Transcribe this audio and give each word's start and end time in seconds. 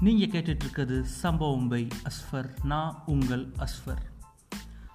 நீங்கள் 0.00 0.28
கேட்டுட்ருக்கிறது 0.28 1.02
சம்பவம் 1.02 1.68
பை 1.68 1.88
அஸ்ஃபர் 2.04 2.64
நான் 2.64 3.02
உங்கள் 3.06 3.52
அஸ்ஃபர். 3.58 4.02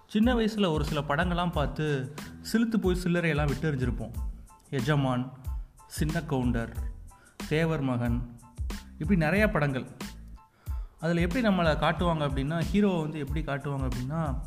சின்ன 0.07 0.35
வயசில் 0.35 0.63
ஒரு 0.63 0.85
சில 0.85 0.99
படங்கள்லாம் 0.99 1.51
பார்த்து 1.51 2.15
சிலுத்து 2.51 2.77
போய் 2.77 2.99
சில்லறையெல்லாம் 3.03 3.51
விட்டறிஞ்சிருப்போம் 3.51 4.11
எஜமான் 4.69 5.31
சின்ன 5.87 6.21
கவுண்டர் 6.21 6.77
தேவர் 7.47 7.81
மகன் 7.81 8.37
இப்படி 8.97 9.25
நிறையா 9.25 9.51
படங்கள். 9.51 9.87
அதில் 10.99 11.17
எப்படி 11.17 11.47
நம்மளை 11.47 11.73
காட்டுவாங்க 11.77 12.25
அப்படின்னா 12.29 12.61
ஹீரோவை 12.73 13.01
வந்து 13.01 13.19
எப்படி 13.19 13.41
காட்டுவாங்க 13.41 13.87
அப்படின்னா 13.87 14.39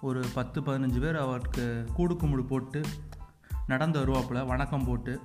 ஒரு 0.00 0.26
பத்து 0.34 0.60
பதினஞ்சு 0.60 1.00
பேர் 1.00 1.16
அவருக்கு 1.16 1.88
கூடு 1.94 2.16
கும்பிடு 2.16 2.44
போட்டு 2.44 2.84
நடந்து 3.66 4.00
வருவாப்புல 4.00 4.46
வணக்கம் 4.46 4.84
போட்டு. 4.84 5.20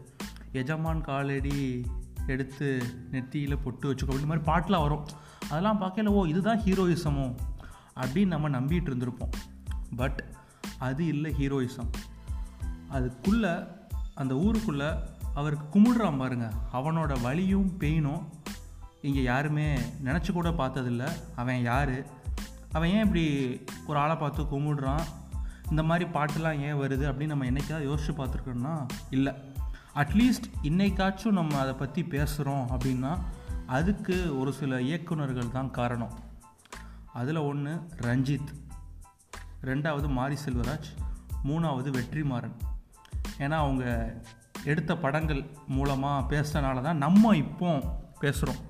எஜமான் 0.51 1.01
காலடி 1.01 1.85
எடுத்து 2.29 2.83
நெத்தியில் 3.11 3.61
பொட்டு 3.63 3.93
வச்சுக்கோ 3.93 4.19
இந்த 4.19 4.25
மாதிரி 4.25 4.51
பாட்டெலாம் 4.51 4.81
வரும். 4.81 5.05
அதெல்லாம் 5.49 5.81
பார்க்கல 5.81 6.05
ஓ 6.05 6.25
இதுதான் 6.25 6.59
ஹீரோயிசமோ? 6.59 7.35
அப்படின்னு 7.95 8.27
நம்ம 8.27 8.49
நம்பிட்டு 8.49 8.89
இருந்திருப்போம். 8.89 9.29
பட் 9.95 10.23
அது 10.79 11.05
இல்லை 11.05 11.35
ஹீரோயிசம். 11.39 11.89
அதுக்குள்ளே 12.89 13.53
அந்த 14.15 14.35
ஊருக்குள்ளே 14.35 14.89
அவருக்கு 15.33 15.79
கும்பிடுறான் 15.79 16.17
பாருங்க. 16.17 16.51
அவனோட 16.73 17.21
வலியும் 17.21 17.77
பெயினும் 17.79 18.23
இங்கே 19.01 19.21
யாருமே 19.21 19.77
நினச்சி 20.03 20.31
கூட 20.31 20.49
பார்த்ததில்ல. 20.49 21.09
அவன் 21.35 21.61
யார்? 21.61 22.05
அவன் 22.71 22.89
ஏன் 22.89 23.01
இப்படி 23.01 23.59
ஒரு 23.87 23.99
ஆளை 23.99 24.15
பார்த்து 24.15 24.43
கும்பிடுறான்? 24.43 25.01
இந்த 25.69 25.83
மாதிரி 25.83 26.09
பாட்டுலாம் 26.09 26.59
ஏன் 26.59 26.75
வருது 26.75 27.11
அப்படின்னு 27.11 27.25
நம்ம 27.25 27.45
என்னைக்காவது 27.45 27.83
யோசித்து 27.83 28.25
பார்த்துருக்கோன்னா 28.25 28.87
இல்லை. 29.09 29.48
அட்லீஸ்ட் 29.99 30.47
இன்னைக்காச்சும் 30.63 31.31
நம்ம 31.31 31.59
அதை 31.59 31.73
பற்றி 31.73 32.01
பேசுகிறோம் 32.01 32.65
அப்படின்னா 32.77 33.19
அதுக்கு 33.67 34.39
ஒரு 34.39 34.53
சில 34.53 34.79
இயக்குனர்கள் 34.79 35.51
தான் 35.51 35.71
காரணம். 35.71 36.19
அதில் 37.13 37.35
ஒன்று 37.35 37.81
ரஞ்சித். 38.01 38.51
ரெண்டாவது 39.61 40.07
மாரி 40.07 40.35
செல்வராஜ். 40.45 40.87
மூணாவது 41.43 41.89
வெற்றிமாறன். 41.89 42.55
ஏன்னா 43.37 43.57
அவங்க 43.63 44.13
எடுத்த 44.63 44.97
படங்கள் 44.97 45.49
மூலமாக 45.67 46.35
பேசுகிறனால 46.35 46.81
தான் 46.81 46.97
நம்ம 46.97 47.35
இப்போ 47.35 47.79
பேசுகிறோம் 48.21 48.61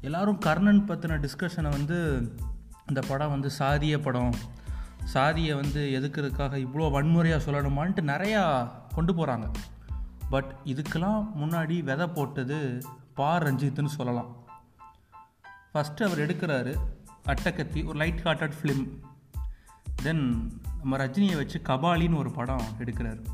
எல்லாரும் 0.00 0.38
கர்ணன் 0.38 0.84
பற்றின 0.88 1.26
டிஸ்கஷனை 1.26 1.68
வந்து 1.68 1.98
இந்த 2.88 3.00
படம் 3.08 3.30
வந்து 3.30 3.50
சாதிய 3.58 3.98
படம். 3.98 4.34
சாதியை 5.04 5.54
வந்து 5.54 5.82
எதுக்கிறதுக்காக 6.00 6.56
இவ்வளோ 6.66 6.90
வன்முறையாக 6.90 7.50
சொல்லணுமான்ட்டு 7.50 8.10
நிறையா 8.12 8.70
கொண்டு 8.94 9.14
போகிறாங்க 9.14 9.50
பட் 10.34 10.52
இதுக்கெல்லாம் 10.64 11.26
முன்னாடி 11.40 11.82
விதை 11.90 12.06
போட்டது 12.06 12.82
பா 13.14 13.38
ரஞ்சித்துன்னு 13.38 13.96
சொல்லலாம். 13.98 14.30
ஃபஸ்ட்டு 15.72 16.04
அவர் 16.06 16.18
எடுக்கிறாரு 16.18 16.72
அட்டக்கத்தி 17.26 17.86
ஒரு 17.86 17.98
லைட் 17.98 18.20
ஹார்ட்டட் 18.24 18.56
ஃபிலிம் 18.62 18.98
தென் 20.02 20.24
நம்ம 20.78 20.96
ரஜினியை 20.96 21.36
வச்சு 21.36 21.60
கபாலின்னு 21.68 22.16
ஒரு 22.16 22.30
படம் 22.30 22.64
எடுக்கிறாரு. 22.78 23.24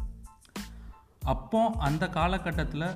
அப்போ 1.24 1.70
அந்த 1.78 2.08
காலகட்டத்தில் 2.08 2.86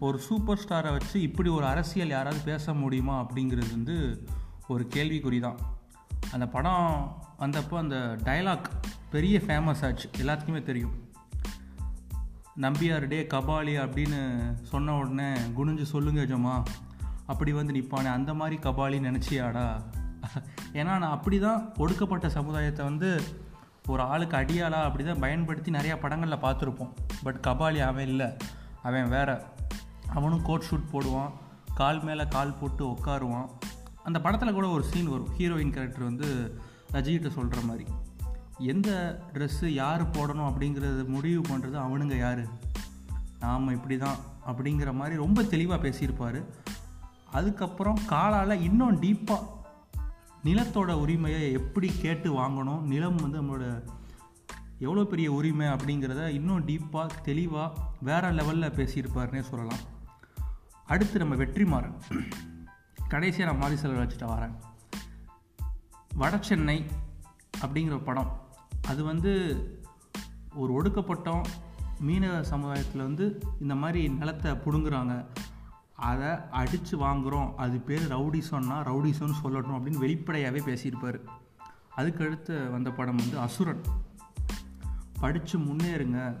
ஒரு 0.00 0.18
சூப்பர் 0.18 0.60
ஸ்டாரை 0.64 0.90
வச்சு 0.90 1.20
இப்படி 1.20 1.48
ஒரு 1.48 1.66
அரசியல் 1.66 2.08
யாராவது 2.08 2.42
பேச 2.44 2.74
முடியுமா 2.74 3.20
அப்படிங்கிறது 3.20 3.70
வந்து 3.70 4.28
ஒரு 4.68 4.88
கேள்விக்குறி 4.94 5.40
தான். 5.40 5.58
அந்த 6.32 6.46
படம் 6.46 7.22
வந்தப்போ 7.38 7.76
அந்த 7.76 7.96
டைலாக் 8.24 8.64
பெரிய 9.10 9.38
ஃபேமஸ் 9.38 9.84
ஆச்சு. 9.86 10.10
எல்லாத்துக்குமே 10.18 10.62
தெரியும். 10.62 11.03
நம்பியார் 12.60 13.08
டே 13.08 13.22
கபாலி 13.22 13.72
அப்படின்னு 13.84 14.54
சொன்ன 14.62 14.94
உடனே 14.94 15.32
குனிஞ்சு 15.32 15.82
சொல்லுங்க 15.82 16.22
ஜமா 16.22 16.64
அப்படி 17.26 17.52
வந்து 17.52 17.72
நிற்பானே 17.72 18.06
அந்த 18.06 18.34
மாதிரி 18.34 18.58
கபாலி 18.62 18.98
நினச்சியாடா. 19.00 19.82
ஏன்னா 20.72 20.84
நான் 20.84 21.02
அப்படி 21.02 21.38
தான் 21.38 21.74
ஒடுக்கப்பட்ட 21.76 22.28
சமுதாயத்தை 22.28 22.84
வந்து 22.84 23.22
ஒரு 23.86 24.02
ஆளுக்கு 24.02 24.36
அடியாளா 24.36 24.82
அப்படி 24.82 25.04
தான் 25.04 25.18
பயன்படுத்தி 25.18 25.70
நிறையா 25.70 26.00
படங்களில் 26.00 26.36
பார்த்துருப்போம். 26.36 26.92
பட் 27.22 27.44
கபாலி 27.46 27.78
அவன் 27.78 28.06
இல்லை. 28.06 28.26
அவன் 28.82 29.08
வேற. 29.08 29.52
அவனும் 30.08 30.42
கோட் 30.42 30.64
ஷூட் 30.70 30.92
போடுவான். 30.92 31.30
கால் 31.74 32.02
மேலே 32.02 32.24
கால் 32.26 32.58
போட்டு 32.60 32.86
உட்காருவான். 32.86 33.48
அந்த 34.04 34.20
படத்தில் 34.20 34.52
கூட 34.52 34.68
ஒரு 34.68 34.84
சீன் 34.84 35.08
வரும். 35.08 35.28
ஹீரோயின் 35.38 35.70
கேரக்டர் 35.70 36.02
வந்து 36.02 36.58
ரஜிகிட்ட 36.92 37.28
சொல்கிற 37.28 37.60
மாதிரி. 37.60 37.86
எந்த 38.58 39.20
ட்ரெஸ்ஸு 39.32 39.66
யார் 39.66 40.10
போடணும் 40.10 40.48
அப்படிங்கிறத 40.50 41.06
முடிவு 41.06 41.40
பண்ணுறது 41.40 41.76
அவனுங்க 41.86 42.18
யார்? 42.18 42.46
நாம் 43.38 43.68
இப்படி 43.68 43.96
தான் 43.96 44.16
அப்படிங்கிற 44.46 44.94
மாதிரி 44.94 45.16
ரொம்ப 45.16 45.42
தெளிவாக 45.42 45.88
பேசியிருப்பார். 45.88 46.44
அதுக்கப்புறம் 47.30 47.98
காலால் 48.06 48.60
இன்னும் 48.60 49.02
டீப்பாக 49.02 49.46
நிலத்தோட 50.44 50.92
உரிமையை 50.92 51.52
எப்படி 51.52 51.92
கேட்டு 52.00 52.40
வாங்கணும்? 52.40 52.80
நிலம் 52.80 53.16
வந்து 53.16 53.42
நம்மளோட 53.42 53.84
எவ்வளோ 54.78 55.04
பெரிய 55.04 55.32
உரிமை 55.32 55.66
அப்படிங்கிறத 55.66 56.28
இன்னும் 56.28 56.66
டீப்பாக 56.66 57.06
தெளிவாக 57.22 57.80
வேறு 58.00 58.30
லெவலில் 58.30 58.74
பேசியிருப்பாருன்னே 58.74 59.40
சொல்லலாம். 59.40 59.78
அடுத்து 60.86 61.18
நம்ம 61.18 61.34
வெற்றிமாறன். 61.34 61.94
கடைசியாக 63.08 63.52
நான் 63.52 63.60
மாரி 63.60 63.76
செலவு 63.76 64.02
வச்சுட்டு 64.02 64.32
வரேன். 64.32 64.54
வட 66.16 66.38
சென்னை 66.38 66.84
அப்படிங்கிற 67.60 68.04
படம் 68.04 68.42
அது 68.88 69.04
வந்து 69.04 69.32
ஒரு 70.54 70.82
ஒடுக்கப்பட்டோம் 70.82 71.42
மீனவ 72.06 72.40
சமுதாயத்தில் 72.40 73.02
வந்து 73.02 73.42
இந்த 73.60 73.74
மாதிரி 73.74 74.08
நிலத்தை 74.08 74.52
பிடுங்குறாங்க. 74.52 75.26
அதை 75.92 76.28
அடித்து 76.50 76.98
வாங்குகிறோம் 76.98 77.54
அது 77.54 77.78
பேர் 77.80 78.08
ரவுடிசோன்னா 78.08 78.82
ரவுடிசோன்னு 78.82 79.32
சொல்லட்டும் 79.44 79.74
அப்படின்னு 79.74 79.98
வெளிப்படையாகவே 79.98 80.72
பேசியிருப்பார். 80.72 81.20
அதுக்கடுத்து 81.96 82.70
வந்த 82.70 82.90
படம் 82.90 83.16
வந்து 83.16 83.38
அசுரன். 83.38 83.80
படித்து 85.20 85.58
முன்னேறுங்க. 85.58 86.36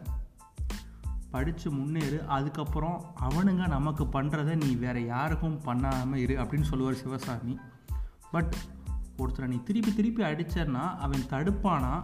படித்து 1.30 1.70
முன்னேறு. 1.70 2.24
அதுக்கப்புறம் 2.28 3.04
அவனுங்க 3.20 3.68
நமக்கு 3.68 4.04
பண்ணுறத 4.04 4.54
நீ 4.54 4.74
வேறு 4.74 5.04
யாருக்கும் 5.06 5.60
பண்ணாமல் 5.60 6.18
இரு 6.18 6.34
அப்படின்னு 6.34 6.62
சொல்லுவார் 6.62 6.94
சிவசாமி. 6.94 7.58
பட் 8.30 8.54
ஒருத்தரை 9.18 9.46
நீ 9.46 9.62
திருப்பி 9.62 9.94
திருப்பி 9.94 10.22
அடித்தன்னா 10.22 10.96
அவன் 10.96 11.22
தடுப்பானா? 11.30 12.02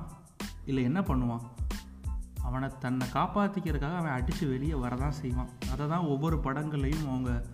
இல்லை 0.64 0.82
என்ன 0.82 1.00
பண்ணுவான்? 1.00 1.40
அவனை 2.42 2.68
தன்னை 2.80 3.06
காப்பாற்றிக்கிறதுக்காக 3.14 3.96
அவன் 3.96 4.10
அடித்து 4.10 4.48
வெளியே 4.48 4.72
வரதான் 4.72 5.18
செய்வான். 5.20 5.48
அதை 5.72 5.88
தான் 5.88 6.04
ஒவ்வொரு 6.04 6.38
படங்களையும் 6.38 7.08
அவங்க 7.08 7.44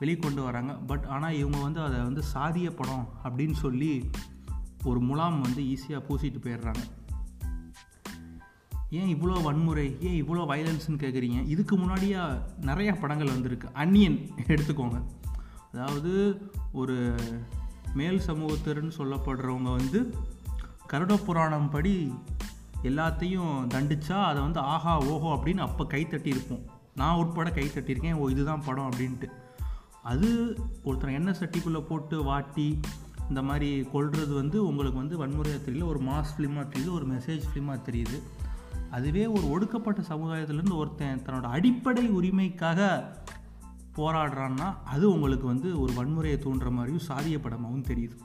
வெளிக்கொண்டு 0.00 0.42
வராங்க. 0.42 0.72
பட் 0.72 1.04
ஆனால் 1.04 1.34
இவங்க 1.34 1.58
வந்து 1.58 1.80
அதை 1.80 2.00
வந்து 2.00 2.22
சாதிய 2.34 2.70
படம் 2.70 3.08
அப்படின்னு 3.24 3.52
சொல்லி 3.52 4.10
ஒரு 4.84 5.00
முலாம் 5.00 5.40
வந்து 5.40 5.62
ஈஸியாக 5.62 6.04
பூசிட்டு 6.08 6.40
போயிடுறாங்க. 6.42 6.82
ஏன் 8.90 9.16
இவ்வளோ 9.16 9.42
வன்முறை? 9.42 9.96
ஏன் 10.00 10.24
இவ்வளோ 10.24 10.40
வைலன்ஸ்னு 10.40 10.98
கேட்குறீங்க 10.98 11.46
இதுக்கு 11.46 11.76
முன்னாடியே 11.76 12.16
நிறையா 12.60 13.00
படங்கள் 13.00 13.26
வந்திருக்கு. 13.26 13.68
அன்னியன் 13.72 14.30
எடுத்துக்கோங்க. 14.46 15.02
அதாவது 15.72 16.42
ஒரு 16.72 17.14
மேல் 17.94 18.20
சமூகத்திறன்னு 18.26 18.92
சொல்லப்படுறவங்க 18.98 19.76
வந்து 19.76 20.14
கருட 20.92 21.24
புராணம் 21.24 21.70
படி 21.70 22.14
எல்லாத்தையும் 22.82 23.66
தண்டிச்சா 23.66 24.24
அதை 24.24 24.42
வந்து 24.42 24.60
ஆஹா 24.60 24.98
ஓஹோ 24.98 25.34
அப்படின்னு 25.34 25.58
அப்போ 25.58 25.86
கை 25.86 26.06
தட்டியிருப்போம். 26.10 26.64
நான் 26.94 27.16
உட்பட 27.16 27.50
கை 27.50 27.66
தட்டியிருக்கேன் 27.66 28.14
ஓ 28.14 28.28
இதுதான் 28.28 28.64
படம் 28.64 28.90
அப்படின்ட்டு. 28.90 29.28
அது 30.02 30.56
ஒருத்தர் 30.84 31.12
எண்ணெய் 31.12 31.34
சட்டிக்குள்ளே 31.40 31.80
போட்டு 31.80 32.22
வாட்டி 32.22 32.80
இந்த 33.28 33.42
மாதிரி 33.42 33.82
கொள்வது 33.82 34.34
வந்து 34.34 34.66
உங்களுக்கு 34.66 34.98
வந்து 34.98 35.16
வன்முறையாக 35.16 35.70
தெரியல. 35.70 35.86
ஒரு 35.86 35.98
மாஸ் 35.98 36.32
ஃபிலிமாக 36.36 36.70
தெரியுது 36.70 36.92
ஒரு 36.92 37.06
மெசேஜ் 37.06 37.42
ஃபிலிமாக 37.52 37.80
தெரியுது. 37.90 38.22
அதுவே 38.90 39.26
ஒரு 39.26 39.50
ஒடுக்கப்பட்ட 39.50 40.00
சமுதாயத்திலேருந்து 40.00 40.76
ஒருத்தன் 40.76 41.22
தன்னோட 41.26 41.42
அடிப்படை 41.42 42.10
உரிமைக்காக 42.10 43.04
போராடுறான்னா 43.96 44.74
அது 44.84 45.12
உங்களுக்கு 45.12 45.46
வந்து 45.46 45.80
ஒரு 45.80 45.92
வன்முறையை 45.92 46.38
தூண்டுற 46.38 46.70
மாதிரியும் 46.70 47.06
சாதிய 47.08 47.44
படமாகவும் 47.44 47.86
தெரியுது. 47.86 48.16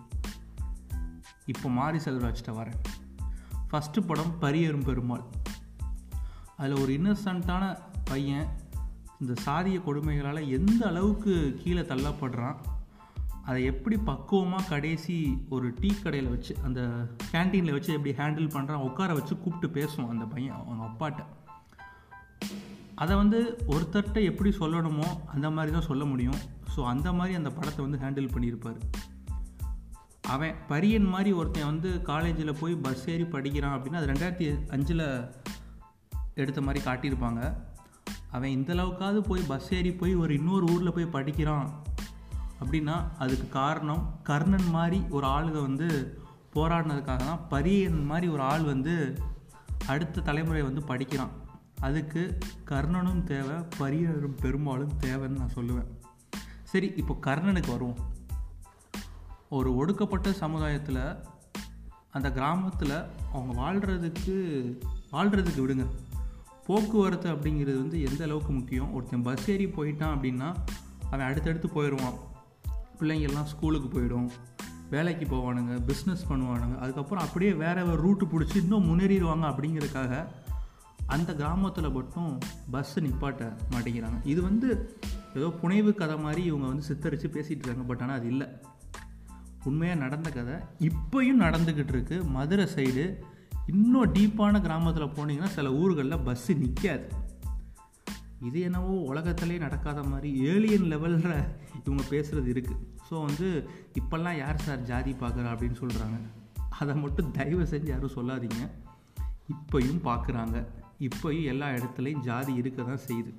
இப்போ 1.45 1.69
மாரி 1.69 1.97
செல்வராஜ்கிட்ட 1.97 2.51
வரேன். 2.51 2.79
ஃபஸ்ட்டு 3.75 4.01
படம் 4.01 4.35
பரியரும் 4.41 4.83
பெருமாள். 4.83 5.23
அதில் 6.57 6.81
ஒரு 6.81 6.91
இன்னசென்ட்டான 6.99 7.63
பையன் 8.03 8.47
இந்த 9.19 9.33
சாதிய 9.45 9.77
கொடுமைகளால் 9.87 10.49
எந்த 10.49 10.87
அளவுக்கு 10.87 11.59
கீழே 11.63 11.81
தள்ளப்படுறான் 11.81 12.57
அதை 13.43 13.63
எப்படி 13.63 13.95
பக்குவமாக 13.95 14.67
கடைசி 14.67 15.37
ஒரு 15.49 15.73
டீ 15.79 15.89
கடையில் 16.03 16.29
வச்சு 16.29 16.55
அந்த 16.63 16.81
கேன்டீனில் 17.31 17.71
வச்சு 17.71 17.93
எப்படி 17.93 18.13
ஹேண்டில் 18.17 18.53
பண்ணுறான் 18.55 18.85
உட்கார 18.87 19.13
வச்சு 19.13 19.37
கூப்பிட்டு 19.37 19.67
பேசுவோம் 19.79 20.09
அந்த 20.09 20.25
பையன் 20.25 20.55
அவங்க 20.55 20.83
அப்பாட்ட. 20.89 21.23
அதை 22.95 23.15
வந்து 23.15 23.57
ஒருத்தர்கிட்ட 23.67 24.23
எப்படி 24.23 24.49
சொல்லணுமோ 24.59 25.07
அந்த 25.25 25.49
மாதிரி 25.49 25.73
தான் 25.73 25.89
சொல்ல 25.89 26.05
முடியும். 26.05 26.39
ஸோ 26.75 26.83
அந்த 26.83 27.13
மாதிரி 27.13 27.35
அந்த 27.35 27.49
படத்தை 27.49 27.85
வந்து 27.85 28.01
ஹேண்டில் 28.03 28.33
பண்ணியிருப்பார். 28.33 28.79
அவன் 30.27 30.55
பரியன் 30.69 31.07
மாதிரி 31.09 31.31
ஒருத்தன் 31.31 31.65
வந்து 31.65 32.01
காலேஜில் 32.01 32.55
போய் 32.59 32.75
பஸ் 32.75 33.09
ஏறி 33.09 33.25
படிக்கிறான் 33.25 33.81
அப்படின்னா 33.81 33.93
அது 33.93 34.05
ரெண்டாயிரத்தி 34.05 34.69
அஞ்சில் 34.69 35.29
எடுத்த 36.33 36.61
மாதிரி 36.61 36.85
காட்டியிருப்பாங்க. 36.85 37.53
அவன் 38.31 38.49
இந்த 38.49 38.73
அளவுக்காவது 38.73 39.19
போய் 39.19 39.41
பஸ் 39.47 39.73
ஏறி 39.73 39.91
போய் 39.91 40.15
ஒரு 40.15 40.33
இன்னொரு 40.33 40.73
ஊரில் 40.73 40.93
போய் 40.93 41.05
படிக்கிறான் 41.05 41.81
அப்படின்னா 42.63 43.03
அதுக்கு 43.19 43.49
காரணம் 43.49 44.19
கர்ணன் 44.23 44.69
மாதிரி 44.69 45.03
ஒரு 45.09 45.27
ஆளுங்க 45.27 45.61
வந்து 45.61 46.19
போராடினதுக்காக 46.53 47.15
தான் 47.15 47.39
பரியன் 47.49 48.05
மாதிரி 48.05 48.27
ஒரு 48.27 48.41
ஆள் 48.41 48.61
வந்து 48.61 49.19
அடுத்த 49.87 50.21
தலைமுறை 50.21 50.61
வந்து 50.61 50.83
படிக்கிறான். 50.83 51.29
அதுக்கு 51.79 52.37
கர்ணனும் 52.69 53.23
தேவை 53.23 53.55
பரியனும் 53.77 54.35
பெரும்பாலும் 54.41 54.93
தேவைன்னு 55.01 55.37
நான் 55.37 55.55
சொல்லுவேன். 55.55 55.87
சரி 56.63 56.93
இப்போ 56.95 57.17
கர்ணனுக்கு 57.25 57.67
வருவோம். 57.67 58.13
ஒரு 59.49 59.75
ஒடுக்கப்பட்ட 59.75 60.33
சமுதாயத்தில் 60.33 61.15
அந்த 62.11 62.31
கிராமத்தில் 62.31 63.03
அவங்க 63.33 63.61
வாழ்கிறதுக்கு 63.61 64.35
வாழ்கிறதுக்கு 65.11 65.61
விடுங்க. 65.61 65.85
போக்குவரத்து 66.65 67.31
அப்படிங்கிறது 67.31 67.77
வந்து 67.77 68.01
எந்த 68.01 68.23
அளவுக்கு 68.23 68.53
முக்கியம்? 68.53 68.93
ஒருத்தன் 68.93 69.21
பஸ் 69.21 69.49
ஏறி 69.49 69.65
போயிட்டான் 69.65 70.13
அப்படின்னா 70.15 70.55
அவன் 71.11 71.25
அடுத்தடுத்து 71.25 71.69
போயிடுவான் 71.69 72.13
பிள்ளைங்கள்லாம் 72.99 73.43
ஸ்கூலுக்கு 73.43 73.99
போயிடும். 73.99 74.29
வேலைக்கு 74.89 75.35
போவானுங்க 75.35 75.91
பிஸ்னஸ் 75.91 76.25
பண்ணுவானுங்க. 76.29 76.77
அதுக்கப்புறம் 76.77 77.23
அப்படியே 77.23 77.53
வேற 77.53 77.85
ஒரு 77.85 78.01
ரூட்டு 78.01 78.25
பிடிச்சி 78.25 78.55
இன்னும் 78.55 78.87
முன்னேறிடுவாங்க 78.89 79.47
அப்படிங்கிறதுக்காக 79.51 80.27
அந்த 81.07 81.35
கிராமத்தில் 81.35 81.91
மட்டும் 81.91 82.39
பஸ்ஸு 82.73 82.99
நிப்பாட்ட 82.99 83.57
மாட்டேங்கிறாங்க. 83.71 84.19
இது 84.23 84.41
வந்து 84.41 84.99
ஏதோ 85.35 85.47
புனைவு 85.47 85.93
கதை 85.93 86.17
மாதிரி 86.17 86.43
இவங்க 86.43 86.67
வந்து 86.67 86.83
சித்தரித்து 86.83 87.27
பேசிகிட்டு 87.27 87.63
இருக்காங்க 87.63 87.83
பட் 87.83 88.01
ஆனால் 88.01 88.17
அது 88.17 88.27
இல்லை. 88.27 88.47
உண்மையாக 89.69 90.01
நடந்த 90.03 90.29
கதை. 90.29 90.55
இப்போயும் 90.89 91.43
நடந்துக்கிட்டு 91.45 91.93
இருக்கு. 91.95 92.17
மதுரை 92.35 92.65
சைடு 92.75 93.05
இன்னும் 93.67 94.13
டீப்பான 94.13 94.59
கிராமத்தில் 94.61 95.13
போனீங்கன்னா 95.17 95.51
சில 95.57 95.73
ஊர்களில் 95.73 96.23
பஸ்ஸு 96.25 96.53
நிற்காது 96.63 97.07
இது 98.47 98.59
என்னவோ 98.61 98.93
உலகத்திலே 99.11 99.57
நடக்காத 99.57 99.99
மாதிரி 100.03 100.29
ஏலியன் 100.51 100.87
லெவலில் 100.91 101.29
இவங்க 101.85 102.03
பேசுகிறது 102.09 102.49
இருக்குது 102.53 102.81
ஸோ 103.07 103.13
வந்து 103.25 103.47
இப்போல்லாம் 103.99 104.37
யார் 104.37 104.63
சார் 104.65 104.81
ஜாதி 104.81 105.11
பார்க்குறா 105.11 105.53
அப்படின்னு 105.53 105.79
சொல்கிறாங்க 105.83 106.17
அதை 106.79 106.95
மட்டும் 106.95 107.31
தயவு 107.31 107.65
செஞ்சு 107.71 107.89
யாரும் 107.91 108.15
சொல்லாதீங்க. 108.15 108.61
இப்பையும் 109.53 110.01
பார்க்குறாங்க 110.09 110.57
இப்போயும் 111.07 111.49
எல்லா 111.53 111.67
இடத்துலையும் 111.69 112.25
ஜாதி 112.29 112.53
இருக்க 112.53 112.83
தான் 112.83 113.05
செய்யுது. 113.07 113.31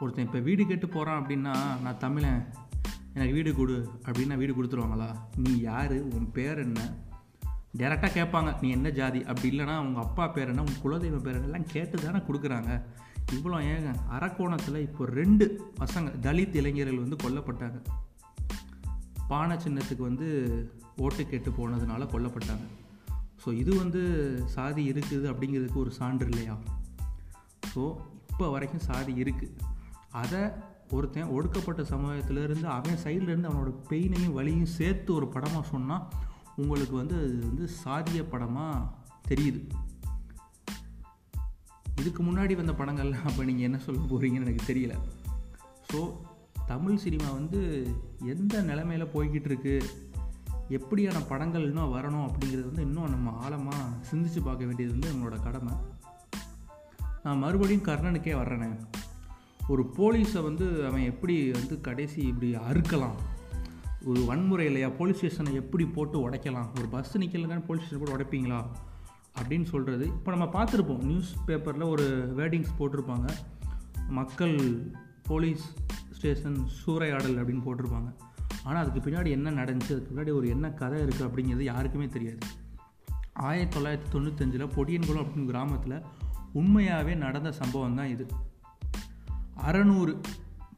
ஒருத்தன் 0.00 0.24
இப்போ 0.24 0.38
வீடு 0.38 0.66
கேட்டு 0.66 0.88
போகிறான் 0.88 1.20
அப்படின்னா 1.22 1.54
நான் 1.84 1.98
தமிழன். 1.98 2.40
எனக்கு 3.16 3.34
வீடு 3.34 3.54
கொடு 3.54 3.74
அப்படின்னா 4.04 4.36
வீடு 4.36 4.52
கொடுத்துருவாங்களா? 4.54 5.06
நீ 5.36 5.60
யார்? 5.60 5.92
உன் 5.92 6.32
பேர் 6.32 6.58
என்ன? 6.58 6.80
டேரெக்டாக 7.76 8.10
கேட்பாங்க 8.18 8.50
நீ 8.60 8.70
என்ன 8.70 8.90
ஜாதி? 8.90 9.24
அப்படி 9.24 9.48
இல்லைனா 9.50 9.78
உங்கள் 9.78 10.02
அப்பா 10.02 10.28
பேர் 10.28 10.48
என்ன? 10.48 10.62
உங்கள் 10.62 10.82
குலதெய்வ 10.82 11.18
பேர் 11.22 11.42
எல்லாம் 11.42 11.66
கேட்டு 11.66 12.02
தானே 12.02 12.18
கொடுக்குறாங்க. 12.18 12.82
இவ்வளோ 13.32 13.58
ஏங்க? 13.72 13.92
அரக்கோணத்தில் 14.08 14.76
இப்போ 14.76 15.06
ரெண்டு 15.06 15.72
பசங்க 15.78 16.10
தலித் 16.20 16.54
இளைஞர்கள் 16.54 17.02
வந்து 17.04 17.16
கொல்லப்பட்டாங்க. 17.16 17.80
பானை 19.28 19.56
சின்னத்துக்கு 19.56 20.02
வந்து 20.02 20.28
ஓட்டு 20.96 21.26
கேட்டு 21.26 21.50
போனதுனால 21.50 22.08
கொல்லப்பட்டாங்க. 22.14 22.66
ஸோ 23.44 23.52
இது 23.52 23.76
வந்து 23.76 24.02
சாதி 24.46 24.90
இருக்குது 24.92 25.26
அப்படிங்கிறதுக்கு 25.32 25.82
ஒரு 25.84 25.90
சான்று 25.90 26.28
இல்லையா? 26.28 26.58
ஸோ 27.74 27.96
இப்போ 28.30 28.50
வரைக்கும் 28.50 28.86
சாதி 28.88 29.12
இருக்குது 29.22 29.56
அதை 30.12 30.40
ஒருத்தன் 30.90 31.28
ஒடுக்கப்பட்ட 31.28 31.82
சமுதாயத்திலேருந்து 31.82 32.64
அவன் 32.64 32.98
சைட்லேருந்து 33.04 33.50
அவனோட 33.50 33.74
பெயினையும் 33.88 34.32
வழியும் 34.32 34.64
சேர்த்து 34.64 35.14
ஒரு 35.14 35.28
படமாக 35.28 35.68
சொன்னால் 35.68 36.08
உங்களுக்கு 36.56 36.96
வந்து 36.96 37.14
அது 37.14 37.38
வந்து 37.38 37.68
சாதிய 37.84 38.24
படமாக 38.30 38.88
தெரியுது. 39.28 39.68
இதுக்கு 41.98 42.22
முன்னாடி 42.22 42.56
வந்த 42.56 42.72
படங்கள்லாம் 42.72 43.24
அப்போ 43.24 43.44
நீங்கள் 43.44 43.64
என்ன 43.64 43.78
சொல்ல 43.78 44.00
போகிறீங்கன்னு 44.00 44.46
எனக்கு 44.46 44.74
தெரியல. 44.74 44.98
ஸோ 45.92 46.12
தமிழ் 46.66 46.96
சினிமா 46.96 47.30
வந்து 47.30 47.86
எந்த 48.22 48.62
நிலமையில் 48.62 49.10
போய்கிட்டு 49.14 49.44
இருக்கு? 49.44 50.04
எப்படியான 50.68 51.14
படங்கள் 51.28 51.62
இன்னும் 51.62 51.94
வரணும் 51.94 52.28
அப்படிங்கிறது 52.28 52.64
வந்து 52.64 52.82
இன்னும் 52.82 53.10
நம்ம 53.10 53.30
ஆழமாக 53.30 53.82
சிந்திச்சு 54.10 54.42
பார்க்க 54.44 54.64
வேண்டியது 54.64 54.98
வந்து 54.98 55.10
நம்மளோட 55.12 55.42
கடமை. 55.42 55.72
நான் 57.22 57.38
மறுபடியும் 57.38 57.82
கர்ணனுக்கே 57.82 58.32
வர்றேனே. 58.32 58.86
ஒரு 59.68 59.92
போலீஸை 59.96 60.42
வந்து 60.42 60.86
அவன் 60.86 61.00
எப்படி 61.00 61.50
வந்து 61.50 61.80
கடைசி 61.80 62.22
இப்படி 62.22 62.54
அறுக்கலாம்? 62.54 63.16
ஒரு 64.04 64.24
வன்முறை 64.24 64.66
இல்லையா 64.66 64.88
போலீஸ் 64.88 65.16
ஸ்டேஷனை 65.16 65.54
எப்படி 65.54 65.84
போட்டு 65.84 66.30
உடைக்கலாம்? 66.30 66.78
ஒரு 66.78 66.88
பஸ் 66.90 67.18
நிற்கலங்கன்னு 67.18 67.64
போலீஸ் 67.64 67.86
ஸ்டேஷன் 67.86 68.08
போட்டு 68.08 68.16
உடைப்பீங்களா? 68.16 68.66
அப்படின்னு 69.40 69.64
சொல்கிறது 69.64 70.06
இப்போ 70.06 70.36
நம்ம 70.36 70.64
பார்த்துருப்போம். 70.64 71.02
நியூஸ் 71.02 71.34
பேப்பரில் 71.46 71.82
ஒரு 71.82 72.34
வேர்டிங்ஸ் 72.36 72.74
போட்டிருப்பாங்க. 72.78 73.28
மக்கள் 74.08 74.86
போலீஸ் 75.22 75.74
ஸ்டேஷன் 76.12 76.66
சூறையாடல் 76.86 77.38
அப்படின்னு 77.38 77.62
போட்டிருப்பாங்க. 77.66 78.14
ஆனால் 78.64 78.88
அதுக்கு 78.88 79.10
பின்னாடி 79.10 79.30
என்ன 79.30 79.50
நடந்துச்சு? 79.50 79.90
அதுக்கு 79.90 80.10
பின்னாடி 80.14 80.32
ஒரு 80.32 80.48
என்ன 80.48 80.70
கதை 80.70 81.00
இருக்குது 81.00 81.28
அப்படிங்கிறது 81.28 81.62
யாருக்குமே 81.62 82.08
தெரியாது. 82.08 82.38
ஆயிரத்தி 83.32 83.78
தொள்ளாயிரத்தி 83.78 84.20
தொண்ணூத்தஞ்சில் 84.20 84.70
பொடியன்குளம் 84.76 85.24
அப்படின்னு 85.24 85.44
கிராமத்தில் 85.44 86.02
உண்மையாகவே 86.52 87.14
நடந்த 87.14 87.52
சம்பவம் 87.52 87.94
தான் 87.94 88.08
இது. 88.08 88.26
அறநூறு 89.64 90.12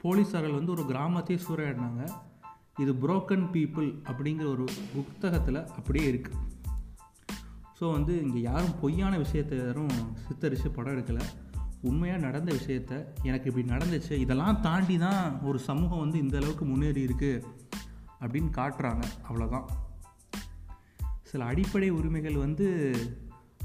போலீஸார்கள் 0.03 0.59
வந்து 0.59 0.75
ஒரு 0.77 0.85
கிராமத்தையே 0.91 1.39
சூறையாடினாங்க. 1.47 2.03
இது 2.83 2.93
புரோக்கன் 2.93 3.47
பீப்புள் 3.55 3.89
அப்படிங்கிற 4.11 4.47
ஒரு 4.55 4.65
புத்தகத்தில் 4.95 5.67
அப்படியே 5.79 6.07
இருக்குது 6.13 6.47
ஸோ 7.79 7.91
வந்து 7.93 8.23
இங்கே 8.23 8.41
யாரும் 8.41 8.79
பொய்யான 8.81 9.19
விஷயத்தை 9.19 9.59
யாரும் 9.59 9.93
சித்தரித்து 10.25 10.69
படம் 10.77 10.95
எடுக்கலை. 10.95 11.25
உண்மையாக 11.81 12.25
நடந்த 12.25 12.51
விஷயத்த 12.53 12.93
எனக்கு 13.23 13.49
இப்படி 13.51 13.65
நடந்துச்சு. 13.73 14.15
இதெல்லாம் 14.25 14.61
தாண்டி 14.61 14.99
தான் 14.99 15.41
ஒரு 15.43 15.59
சமூகம் 15.59 15.99
வந்து 15.99 16.19
இந்த 16.19 16.37
அளவுக்கு 16.37 16.65
முன்னேறி 16.65 17.03
இருக்குது 17.09 17.45
அப்படின்னு 18.21 18.51
காட்டுறாங்க. 18.59 19.05
அவ்வளோதான் 19.29 19.67
சில 21.23 21.45
அடிப்படை 21.45 21.91
உரிமைகள் 21.91 22.37
வந்து 22.37 22.67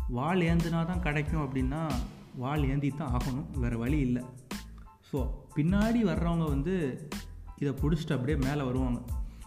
வால் 0.10 0.42
ஏந்தினா 0.42 0.86
தான் 0.86 1.04
கிடைக்கும் 1.08 1.44
அப்படின்னா 1.46 1.82
வால் 2.36 2.64
ஏந்தி 2.70 2.90
தான் 2.90 3.20
ஆகணும். 3.20 3.50
வேறு 3.60 3.78
வழி 3.78 4.00
இல்லை. 4.00 4.24
ஸோ 5.14 5.20
பின்னாடி 5.56 6.00
வர்றவங்க 6.12 6.46
வந்து 6.48 6.76
இதை 7.62 7.74
பிடிச்சிட்டு 7.82 8.16
அப்படியே 8.16 8.38
மேலே 8.38 8.62
வருவாங்க. 8.62 9.00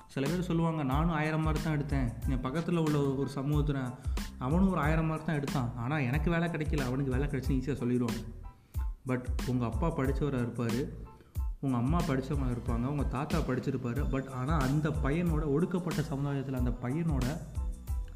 சில 0.06 0.26
பேர் 0.28 0.46
சொல்லுவாங்க 0.48 0.82
நானும் 0.82 1.14
ஆயிரம் 1.14 1.42
மார்க் 1.42 1.64
தான் 1.64 1.76
எடுத்தேன். 1.78 2.30
என் 2.32 2.40
பக்கத்தில் 2.40 2.76
உள்ள 2.76 2.98
ஒரு 2.98 3.28
சமூகத்தில் 3.28 3.80
அவனும் 4.38 4.70
ஒரு 4.70 4.80
ஆயிரம் 4.80 5.06
மார்க் 5.06 5.26
தான் 5.26 5.36
எடுத்தான். 5.36 5.70
ஆனால் 5.76 6.00
எனக்கு 6.00 6.30
வேலை 6.30 6.48
கிடைக்கல. 6.48 6.86
அவனுக்கு 6.86 7.14
வேலை 7.14 7.28
கிடைச்சின்னு 7.28 7.58
ஈஸியாக 7.60 7.80
சொல்லிடுவாங்க. 7.82 8.22
பட் 9.06 9.26
உங்கள் 9.46 9.68
அப்பா 9.68 9.88
படித்தவராக 9.90 10.46
இருப்பார். 10.46 10.80
உங்கள் 11.60 11.80
அம்மா 11.80 11.98
படித்தவங்க 12.08 12.54
இருப்பாங்க. 12.56 12.84
உங்கள் 12.84 13.12
தாத்தா 13.16 13.38
படிச்சிருப்பார். 13.38 14.08
பட் 14.10 14.28
ஆனால் 14.40 14.60
அந்த 14.60 14.88
பையனோட 15.04 15.44
ஒடுக்கப்பட்ட 15.46 16.02
சமுதாயத்தில் 16.02 16.60
அந்த 16.62 16.74
பையனோட 16.82 17.26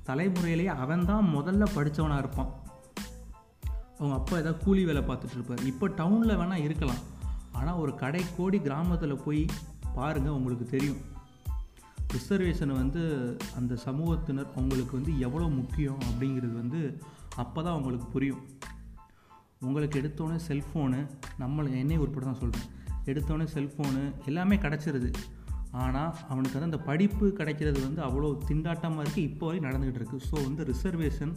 தலைமுறையிலேயே 0.08 0.72
அவன் 0.84 1.04
தான் 1.04 1.30
முதல்ல 1.36 1.66
படித்தவனாக 1.74 2.18
இருப்பான். 2.18 2.50
அவங்க 3.98 4.14
அப்பா 4.14 4.36
ஏதாவது 4.36 4.64
கூலி 4.64 4.84
வேலை 4.84 5.02
பார்த்துட்டு 5.02 5.38
இருப்பார். 5.38 5.64
இப்போ 5.64 5.88
டவுனில் 5.88 6.38
வேணால் 6.42 6.66
இருக்கலாம். 6.68 7.02
ஆனால் 7.60 7.80
ஒரு 7.84 7.94
கடை 8.02 8.22
கோடி 8.36 8.58
கிராமத்தில் 8.66 9.22
போய் 9.26 9.42
பாருங்கள் 9.96 10.36
உங்களுக்கு 10.38 10.66
தெரியும். 10.74 11.00
ரிசர்வேஷனை 12.14 12.74
வந்து 12.82 13.02
அந்த 13.58 13.72
சமூகத்தினர் 13.86 14.54
அவங்களுக்கு 14.56 14.94
வந்து 14.98 15.12
எவ்வளோ 15.26 15.48
முக்கியம் 15.58 16.00
அப்படிங்கிறது 16.08 16.54
வந்து 16.62 16.80
அப்போ 17.42 17.58
தான் 17.62 17.74
அவங்களுக்கு 17.74 18.06
புரியும். 18.14 18.42
உங்களுக்கு 19.66 19.96
எடுத்தோடனே 20.00 20.38
செல்ஃபோனு 20.48 21.00
நம்மளை 21.42 21.70
என்னை 21.80 21.96
உட்பட 22.04 22.24
தான் 22.26 22.40
சொல்கிறேன் 22.42 22.68
எடுத்தோடனே 23.10 23.46
செல்ஃபோனு 23.56 24.02
எல்லாமே 24.30 24.56
கிடச்சிருது. 24.64 25.10
ஆனால் 25.82 26.14
அவனுக்கு 26.32 26.56
வந்து 26.56 26.70
அந்த 26.70 26.80
படிப்பு 26.88 27.26
கிடைக்கிறது 27.40 27.78
வந்து 27.86 28.00
அவ்வளோ 28.06 28.30
திண்டாட்டமாக 28.48 29.02
இருக்குது 29.04 29.26
இப்போ 29.30 29.44
வரையும் 29.48 29.66
நடந்துக்கிட்டு 29.68 30.00
இருக்குது 30.02 30.26
ஸோ 30.30 30.36
வந்து 30.46 30.64
ரிசர்வேஷன் 30.72 31.34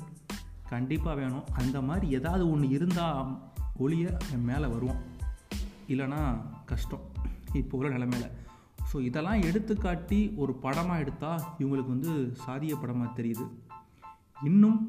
கண்டிப்பாக 0.72 1.16
வேணும். 1.22 1.46
அந்த 1.62 1.78
மாதிரி 1.90 2.08
ஏதாவது 2.20 2.46
ஒன்று 2.54 2.70
இருந்தால் 2.78 3.34
ஒளிய 3.84 4.06
மேலே 4.50 4.68
வருவான். 4.76 5.02
இல்லைனா 5.88 6.22
கஷ்டம். 6.66 7.06
இப்போ 7.54 7.78
உள்ள 7.78 7.98
நிலமையில. 7.98 8.30
ஸோ 8.94 9.02
இதெல்லாம் 9.02 9.42
எடுத்துக்காட்டி 9.42 10.36
ஒரு 10.36 10.54
படமாக 10.54 11.00
எடுத்தால் 11.00 11.44
இவங்களுக்கு 11.60 11.88
வந்து 11.88 12.36
சாதிய 12.48 12.74
படமாக 12.76 13.22
தெரியுது. 13.22 13.46
இன்னும் 14.44 14.80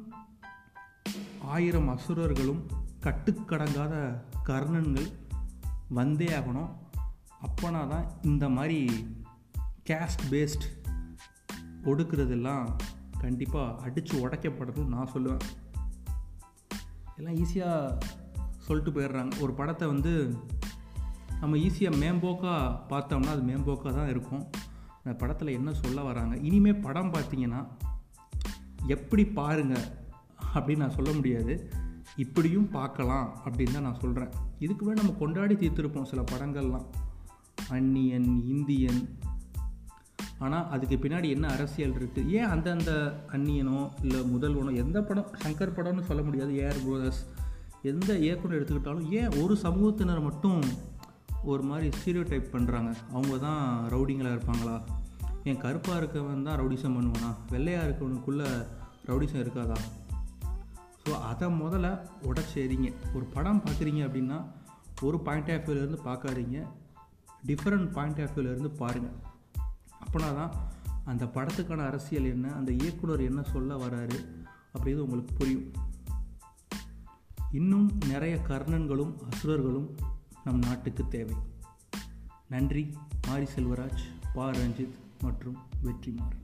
ஆயிரம் 1.41 1.89
அசுரர்களும் 1.89 2.63
கட்டுக்கடங்காத 3.01 3.95
கர்ணன்கள் 4.45 5.09
வந்தே 5.89 6.29
ஆகணும். 6.39 6.71
அப்போனா 7.47 7.89
தான் 7.89 8.07
இந்த 8.23 8.49
மாதிரி 8.49 8.79
கேஸ்ட் 9.91 10.25
பேஸ்ட் 10.31 10.67
ஒடுக்கிறதெல்லாம் 11.85 12.67
கண்டிப்பாக 13.19 13.83
அடித்து 13.83 14.29
உடைக்கப்படணும்னு 14.29 14.95
நான் 14.97 15.13
சொல்லுவேன். 15.15 15.45
எல்லாம் 17.17 17.35
ஈஸியாக 17.35 17.99
சொல்லிட்டு 18.59 18.91
போயிடுறாங்க. 18.91 19.33
ஒரு 19.41 19.53
படத்தை 19.53 19.89
வந்து 19.89 20.39
நம்ம 21.45 21.57
ஈஸியாக 21.57 21.97
மேம்போக்காக 22.03 22.77
பார்த்தோம்னா 22.91 23.33
அது 23.37 23.43
மேம்போக்காக 23.43 23.91
தான் 23.95 24.09
இருக்கும். 24.09 24.45
அந்த 25.03 25.19
படத்தில் 25.19 25.49
என்ன 25.49 25.73
சொல்ல 25.73 26.03
வராங்க? 26.03 26.37
இனிமேல் 26.37 26.81
படம் 26.81 27.11
பார்த்தீங்கன்னா 27.13 27.67
எப்படி 28.87 29.25
பாருங்கள் 29.25 29.85
அப்படின்னு 30.55 30.77
நான் 30.77 30.97
சொல்ல 30.99 31.13
முடியாது. 31.13 31.73
இப்படியும் 32.17 32.71
பார்க்கலாம் 32.71 33.43
அப்படின்னு 33.45 33.73
தான் 33.73 33.83
நான் 33.83 34.01
சொல்கிறேன் 34.01 34.29
இதுக்கு 34.59 34.83
முன்னாடி 34.87 35.01
நம்ம 35.03 35.13
கொண்டாடி 35.13 35.55
தீர்த்துருப்போம் 35.55 36.03
சில 36.03 36.23
படங்கள்லாம். 36.23 36.87
அந்நியன் 37.69 38.45
இந்தியன். 38.47 39.03
ஆனால் 40.39 40.69
அதுக்கு 40.71 40.97
பின்னாடி 40.97 41.29
என்ன 41.29 41.47
அரசியல் 41.49 41.93
இருக்குது 41.93 42.29
ஏன் 42.29 42.51
அந்தந்த 42.55 42.93
அந்நியனோ 43.33 43.89
இல்லை 44.03 44.21
முதல்வனோ 44.35 44.75
எந்த 44.75 45.03
படம் 45.03 45.31
சங்கர் 45.45 45.77
படம்னு 45.77 46.01
சொல்ல 46.01 46.23
முடியாது. 46.23 46.53
ஏஆர் 46.53 46.83
பிரதர்ஸ் 46.87 47.23
எந்த 47.83 48.19
இயக்குனர் 48.19 48.59
எடுத்துக்கிட்டாலும் 48.59 49.09
ஏன் 49.11 49.33
ஒரு 49.43 49.55
சமூகத்தினர் 49.63 50.23
மட்டும் 50.23 50.61
ஒரு 51.45 51.63
மாதிரி 51.63 51.89
சீரியோ 52.05 52.29
டைப் 52.29 52.49
பண்ணுறாங்க 52.53 52.95
அவங்க 53.13 53.39
தான் 53.39 53.91
ரவுடிங்களாக 53.91 54.39
இருப்பாங்களா? 54.39 54.85
என் 55.45 55.61
கருப்பாக 55.61 56.01
இருக்கவன் 56.01 56.43
தான் 56.43 56.61
ரவுடிசம் 56.61 56.97
பண்ணுவானா? 56.97 57.35
வெள்ளையாக 57.51 57.87
இருக்கவனுக்குள்ளே 57.89 58.47
ரவுடிசம் 59.07 59.43
இருக்காதா? 59.45 59.77
ஸோ 61.05 61.13
அதை 61.13 61.49
முதல்ல 61.49 62.07
உடச்சேரிங்க 62.23 62.93
ஒரு 63.15 63.25
படம் 63.25 63.63
பார்க்குறீங்க 63.65 64.03
அப்படின்னா 64.09 64.45
ஒரு 65.03 65.19
பாயிண்ட் 65.21 65.51
ஆஃப் 65.51 65.69
வியூலேருந்து 65.69 65.99
பார்க்காதீங்க 66.05 66.67
டிஃப்ரெண்ட் 67.47 67.93
பாயிண்ட் 67.93 68.21
ஆஃப் 68.21 68.39
வியூலேருந்து 68.39 68.69
பாருங்கள் 68.77 69.17
அப்படின்னா 70.07 70.35
தான் 70.35 70.51
அந்த 71.05 71.25
படத்துக்கான 71.25 71.77
அரசியல் 71.77 72.25
என்ன 72.25 72.53
அந்த 72.53 72.73
இயக்குனர் 72.73 73.21
என்ன 73.21 73.43
சொல்ல 73.43 73.77
வராரு 73.77 74.19
அப்படிங்கிறது 74.75 75.07
உங்களுக்கு 75.07 75.35
புரியும். 75.35 75.73
இன்னும் 77.53 77.91
நிறைய 78.09 78.39
கர்ணன்களும் 78.49 79.15
அசுரர்களும் 79.33 79.95
நம் 80.45 80.59
நாட்டுக்கு 80.59 81.09
தேவை. 81.09 81.35
நன்றி 82.49 82.93
மாரி 83.27 83.47
செல்வராஜ் 83.57 84.01
பா. 84.35 84.51
ரஞ்சித் 84.51 84.95
மற்றும் 85.21 85.57
வெற்றிமாறன். 85.85 86.44